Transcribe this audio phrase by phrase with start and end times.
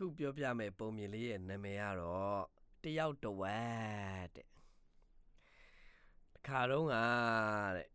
[0.00, 2.42] အခုပြောပြမယ့်ပုံမြင်လေးရဲ့နာမည်ကတော့
[2.82, 4.46] တယောက်တစ်ဝက်တဲ့
[6.34, 6.96] တခါတော့က
[7.76, 7.88] တဲ့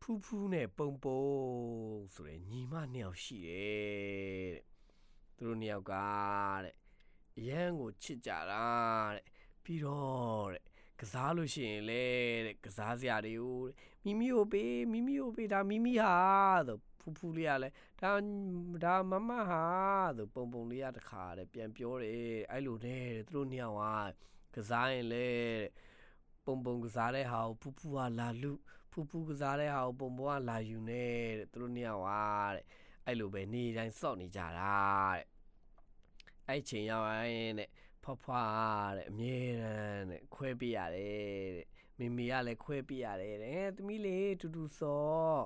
[0.00, 1.24] ဖူးဖူးနဲ့ပုံပုံ
[2.14, 4.64] ဆိုရယ်ညီမနှစ်ယောက်ရှိတယ်တဲ့
[5.36, 5.94] သူတို့နှစ်ယောက်က
[6.64, 6.76] တဲ့
[7.38, 8.66] အရန်ကိုချစ်ကြတာ
[9.14, 9.24] တဲ့
[9.64, 10.64] ပြီးတော့တဲ့
[11.02, 12.04] ကစားလို့ရှိရင်လေ
[12.46, 13.58] တဲ့ကစားစရာတွေကို
[14.04, 16.14] မိမိကိုပေးမိမိကိုပေးဒါမိမိဟာ
[16.68, 18.12] ဆိုဖူးဖူးလေးကလည်းဒါ
[18.84, 19.64] ဒါမမဟာ
[20.16, 22.14] ဆိုပုံပုံလေးကတခါတဲ့ပြန်ပြောတယ်
[22.50, 23.78] အဲ့လိုနဲ့သူတို့နှစ်ယောက်
[24.54, 25.28] ကကစားရင်လေ
[26.46, 28.52] ပုံပုံကစားတဲ့ဟာကိုဖူးဖူးကလာလူ
[28.92, 31.06] ဖူးဖူးကစားတဲ့ဟာကိုပုံပုံကလာယူနေ
[31.38, 32.10] တဲ့သူတို့နှစ်ယောက်က
[32.54, 32.64] တဲ့
[33.06, 34.74] အဲ့လိုပဲနေတိုင်းစော့နေကြတာ
[35.16, 35.26] တဲ့
[36.48, 37.68] အဲ့ချိန်ရောက်ရင်တဲ့
[38.04, 41.66] ဖွားဖွားတဲ့အမြဲတမ်းတဲ့ခွဲပြရတယ်တဲ့
[41.98, 45.42] မိမိကလည်းခွဲပြရတယ်တဲ့သမီးလေးတူတူစော့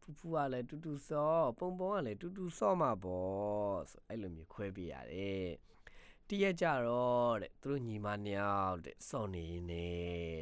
[0.00, 5.48] ဖူးဖူးကလည်းတူတူစော့ပုံပုံကလည်းတူတူစော့မှာပေါ့ဆိုအဲ့လိုမျိုးခွဲပြရတယ်
[6.28, 9.88] တရက်ကြတော့တဲ့သူတို့ညီမနှစ်ယောက်တဲ့စော့နေနေ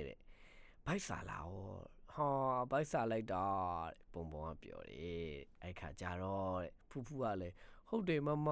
[0.07, 0.19] တဲ့
[0.87, 1.77] ဘိုက်စာလာဟော
[2.13, 2.29] ဟာ
[2.71, 3.47] ဘိုက်စာလိုက်တာ
[3.93, 7.55] တဲ့ပုံပုံကပြောတယ်အဲ့ခါကြတော့တဲ့ဖူးဖူးကလည်း
[7.89, 8.49] ဟုတ်တယ်မမ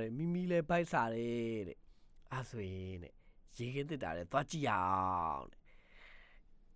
[0.00, 1.78] တဲ့မိမိလည်းဘိုက်စာတယ်တဲ့
[2.32, 3.14] အဲ့ဆိုရင်တဲ့
[3.56, 5.62] ရေခင်းတစ်တာတဲ့သွားကြည့်ရအောင်တဲ့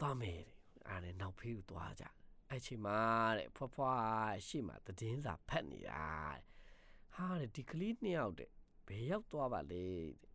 [0.00, 2.04] သွားမယ်တဲ့အားနဲ့နောက်ဖေးကိုသွားကြ
[2.48, 2.98] အဲ့ချိန်မှာ
[3.38, 6.42] တဲ့ဖွားဖွားရှေ့မှာသတင်းစာဖတ်နေတာတဲ့
[7.14, 8.50] ဟာတဲ့ဒီကလေးနှစ်ယောက်တဲ့
[8.86, 10.32] ဘယ်ရောက်သွားပါလဲတဲ့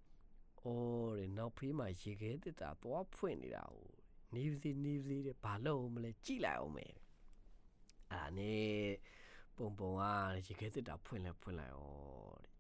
[0.60, 3.90] အော်တဲ့နောက်ဖေးမှာရေခဲတစ်တာသွားဖွင့်နေတာဟို
[4.34, 6.94] နေစီနေစီတဲ့ဘာလို့မလဲကြည့်လိုက်အောင်မယ်
[8.14, 8.68] အာနဲ့
[9.56, 10.04] ပုံပုံက
[10.48, 11.84] ရေခဲတစ်တာဖွင့်လဲဖွင့်လိုက်ဩ
[12.44, 12.57] တဲ့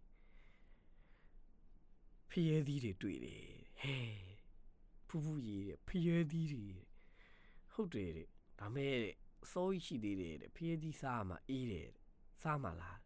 [2.37, 3.43] ဖျဲသီးတွေတွေ့တယ်
[3.81, 3.97] ဟဲ
[5.07, 6.65] ဖူးဖူးကြီးတဲ့ဖျဲသီးတွေ
[7.73, 8.27] ဟုတ်တယ်တဲ့
[8.59, 11.89] ဒါမဲ့တဲ့အစိုးရရှိသေးတယ်တဲ့ဖျဲသီးစားမှအေးတယ်
[12.41, 12.99] စားမှလား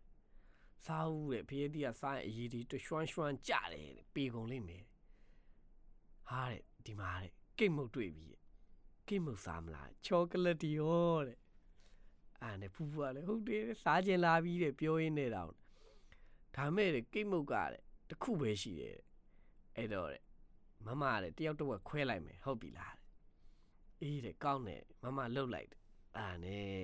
[0.85, 4.85] စားဦးတဲ့ဖျဲသီးကစားရင်အရေးဒီတရွှမ်းရွှမ်းကြတယ်တဲ့ပေကုန်လိမ့်မယ်
[6.27, 8.27] ဟာတဲ့ဒီမှာတဲ့ကိတ်မုတ်တွေ့ပြီ
[9.07, 11.39] ကိတ်မုတ်စားမလားချောကလက်တီဟောတဲ့
[12.43, 15.41] အာနဲ့ဖူးဖူးကလည်းဟုတ်တယ်စားကျင်လာပြီတဲ့ပြောရင်းနေတာ
[16.55, 19.10] ဒါမဲ့တဲ့ကိတ်မုတ်ကတဲ့တခုပဲရှိတယ်တဲ့
[19.77, 20.23] အဲ့တော့တဲ့
[20.85, 22.95] မမတဲ့တယောက်တော့ခွဲလိုက်မယ်ဟုတ်ပြီလား
[24.01, 25.81] အေးတဲ့ကောင်းတယ်မမလှုပ်လိုက်တယ်
[26.17, 26.75] အာနဲ့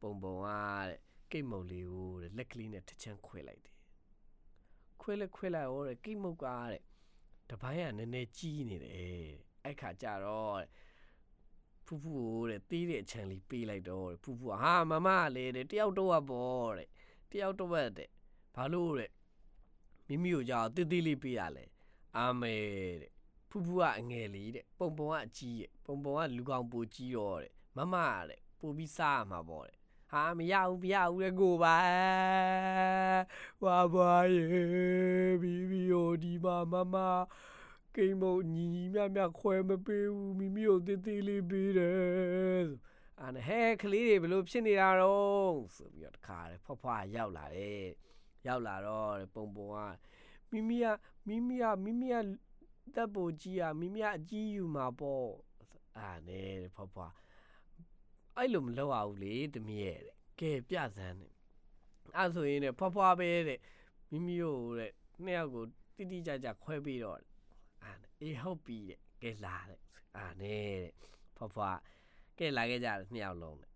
[0.00, 0.48] ပုံပုံက
[0.88, 0.98] တဲ့
[1.30, 3.76] ကိတ်မုတ်လေးကိုတဲ့လက်ကလေးနဲ့တစ်ချမ်းခွဲလိုက်တယ်
[5.00, 6.82] ခွဲလဲခွဲလိုက်ရောတဲ့ကိတ်မုတ်ကတဲ့
[7.50, 8.94] တပိုင်းကနည်းနည်းကြီးနေတယ်
[9.64, 10.62] အဲ့ခါကျတော့
[11.86, 16.88] ဖူးဖူးကိုတဲ့တီးတဲ့အချမ်းလေးပေးလိုက်တော့တဲ့ဖူးဖူးကဟာမမလေတဲ့တယောက်တော့ပေါ့တဲ့
[17.30, 18.10] တယောက်တော့တဲ့
[18.54, 19.10] ဘာလို့တဲ့
[20.08, 21.64] မိမိကိုကြောက်တီးတီးလေးပေးရလဲ
[22.18, 22.56] အာမေ
[23.00, 23.10] တဲ့
[23.48, 27.94] ဖူးဖူးကအငယ်လေးတဲ့ပုံပုံကအကြီးရဲ့ပုံပုံကလူကောင်ပူကြီးတော့တဲ့မမ
[28.28, 29.78] တဲ့ပူပြီးစားရမှာပေါ့တဲ့
[30.10, 31.76] ဟာမရဘူးမရဘူးတဲ့ကိုပါ
[33.64, 34.44] ဝါပါရေ
[35.42, 36.96] ဘီဘီယိုဒီမှာမမ
[37.96, 42.66] ကိမုံညီညီမြမြခွဲမပေးဘူးမိမိကိုတေးသေးလေးပေးတယ်
[43.20, 47.86] အာဟဲကလေးတွေဘလို့ဖြစ်နေတာတော့ဆိုပြီးတော့တခါလေဖွားဖွားရောက်လာတယ်
[48.46, 49.78] ရောက်လာတော့ပုံပုံက
[50.54, 50.86] မိမိက
[51.28, 52.16] မိမိကမိမိက
[52.94, 55.28] တပ်ပိုကြီးอ่ะမိမိကအကြီးယူမှာပေါ့
[55.98, 57.14] အာနဲ့ဖွားဖွား
[58.36, 60.00] အဲ့လိုမလုပ်ရဘူးလေတမီးရဲ့
[60.40, 61.32] ကဲပြစမ်းတယ်
[62.16, 63.60] အဲ့ဆိုရင်တဲ့ဖွားဖွားပဲတဲ့
[64.10, 64.92] မိမိတို့တဲ့
[65.24, 65.64] နှစ်ယောက်ကို
[65.96, 67.18] တိတိကျကျခွဲပြီးတော့
[67.82, 69.80] အာအေးဟုတ်ပြီတဲ့ကဲလာတဲ့
[70.16, 70.92] အာနဲ့တဲ့
[71.36, 71.78] ဖွားဖွား
[72.38, 73.70] ကဲလာခဲ့ကြတယ်နှစ်ယောက်လုံးတဲ့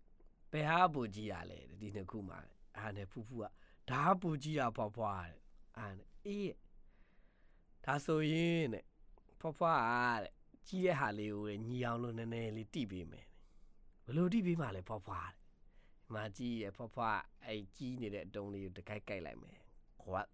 [0.51, 2.39] ဘယ်ဟာပူကြီးရလဲဒီနှစ်ခုမှာ
[2.77, 3.45] အာနဲ့ဖူးဖူးက
[3.89, 5.39] ဓာပူကြီးတာဖွားဖွားတဲ့
[5.77, 6.53] အာနဲ့အေး
[7.85, 8.85] ဒါဆိုရင်တဲ့
[9.39, 10.33] ဖွားဖွားအားတဲ့
[10.67, 13.25] ကြီးတဲ့ဟာလေးကိုညီအောင်လို့နည်းနည်းလေးတိပေးမယ်
[14.05, 15.39] ဘလို့တိပေးမှလဲဖွားဖွားတဲ့
[16.13, 19.59] မာကြီးရဖွားဖွားအဲ့ကြီးနေတဲ့အတုံးလေးကိုတကိုက်ကိုက်လိုက်မယ်
[20.01, 20.27] ခွတ်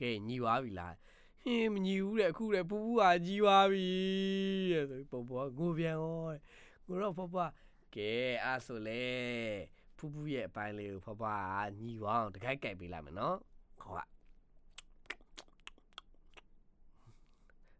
[0.00, 0.94] ကဲညီသွားပြီလား
[1.42, 3.88] ဟင်းမညီဘူးတဲ့အခုတဲ့ပူပူဟာကြီးသွားပြီ
[4.72, 6.40] တဲ့ဆိုပုံပေါ်ငိုပြန်ရောတဲ့
[6.86, 7.50] ငိုတော့ဖွားဖွား
[7.94, 8.12] ကဲ
[8.44, 9.04] အဲ့ဆိုလေ
[9.96, 13.36] ဖူးဖူးရဲ့အပိုင်းလေးကိုဖွားဖွားညီသွားအောင်တကိုက်ကိုက်ပေးလိုက်မယ်နော်
[13.82, 13.96] ခွ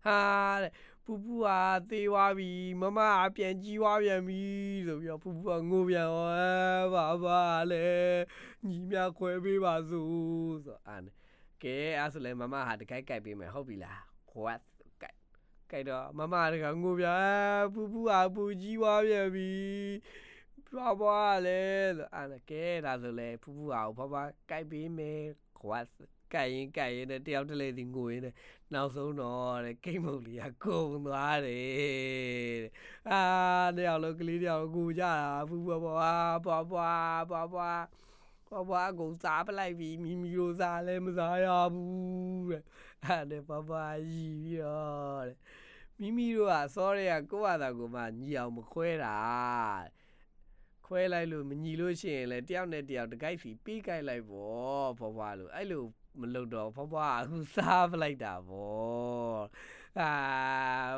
[0.06, 0.23] ဟာ
[0.62, 0.73] တဲ့
[1.05, 1.61] ပူပူဟာ
[1.91, 2.50] သေးသွားပြီ
[2.81, 4.43] မမအပြန်ကြီးသွားပြန်ပြီ
[4.87, 7.43] ဆိုပြီးတော့ပူပူကငိုပြန်ရောဘာဘာ
[7.73, 7.87] လဲ
[8.67, 10.97] ညီမခွဲပေးပါစို့ဆိုအာ
[11.62, 14.61] ကဲအဲ့ဆိုလဲမမဟာတကိုက်ကိုက်ပေးမယ်ဟုတ်ပြီလားခွတ်
[15.03, 15.17] ကိုက်
[15.70, 19.52] ကိုက်တော့မမတကငိုပြန်ပူပူဟာပူကြီးသွားပြန်ပြီ
[20.75, 21.62] ဘာဘာလဲ
[21.97, 25.20] ဆိုအာကဲဒါဆိုလဲပူပူဟာဘာဘာကိုက်ပေးမယ်
[25.61, 25.87] ခွတ်
[26.32, 28.34] ကင်ရင်ကင်ရင်တယောက်တလေစီငိုရင်းနဲ့
[28.73, 32.62] နောက်ဆုံးတော့တဲ့ကိတ်မုတ်လေးကကုန်သွားတယ်
[33.11, 33.23] အာ
[33.76, 35.14] တယောက်လုံးကလေးတယောက်ကိုကြတာ
[35.49, 37.82] ဖူးဖွားဖွားဖွားဖွားဖွားဖွား
[38.49, 42.62] ဖွားဖွားအကုန်စားပလိုက်ပြီမိမိတို့စားလည်းမစားရဘူးတဲ့
[43.05, 45.38] အဲ့ဒါဖွားဖွားရီပြီးတော့တဲ့
[46.00, 49.17] မိမိတို့ကစောရဲကကိုယ့်ဟာသာကိုမှညီအောင်မခွဲတာ
[50.87, 55.84] ခွဲလိုက်လို့မညီလို့ရှိရင်လည်းတယောက်နဲ့တယောက်တကိုက်စီပြီးကိုက်လိုက်ပေါ့ဖွားဖွားလို့အဲ့လို
[56.21, 59.43] မလုပ်တော့ဖွားဖွားအခုစားပလိုက်တာပေါ့
[60.01, 60.13] အာ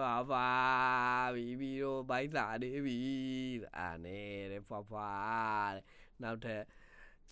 [0.02, 0.48] ဘာဘာ
[1.34, 3.00] ဘီဘီတို့ဘိုက်စားနေပြီ
[3.78, 5.84] အာနဲ့တဲ့ဖွားဖွားတဲ့
[6.22, 6.62] နောက်ထပ်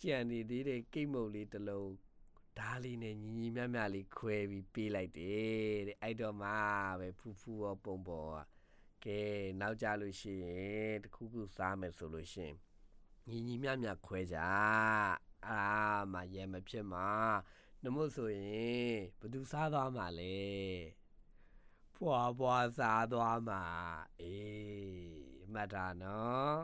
[0.03, 1.91] ကြံနေသေးတဲ့ကိတ်မုတ်လေးတစ်လုံး
[2.59, 6.51] ဓားလေးနဲ့ညီညီမြမြလေးခွဲပြီးပေးလိုက်တယ်တဲ့အဲ့တော့မှ
[7.01, 9.23] ပဲဖူးဖူးရောပုံပုံကကဲ
[9.61, 12.57] နောက်ကြလို့ရှိရင်တခုခုစားမယ်ဆိုလို့ရှိရင်
[13.29, 14.39] ညီညီမြမြခွဲကြ
[15.47, 15.63] အာ
[16.13, 17.09] မှရဲမဖြစ်မှာ
[17.87, 20.37] နမို့ဆိုရင်ဘယ်သူစားသွားမှာလဲ
[21.97, 23.63] ဖွာဖွာစားသွားမှာ
[24.21, 26.57] အေးမှတ်တာနော်